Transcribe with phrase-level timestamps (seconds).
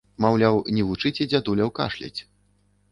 [0.23, 2.17] Маўляў, не вучыце дзядуляў кашляць!